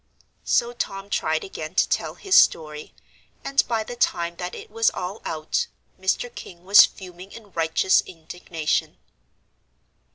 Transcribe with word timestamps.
So 0.45 0.73
Tom 0.73 1.11
tried 1.11 1.43
again 1.43 1.75
to 1.75 1.87
tell 1.87 2.15
his 2.15 2.33
story, 2.33 2.95
and 3.45 3.63
by 3.67 3.83
the 3.83 3.95
time 3.95 4.35
that 4.37 4.55
it 4.55 4.71
was 4.71 4.89
all 4.89 5.21
out, 5.25 5.67
Mr. 5.99 6.33
King 6.33 6.65
was 6.65 6.87
fuming 6.87 7.31
in 7.31 7.51
righteous 7.51 8.01
indignation. 8.07 8.97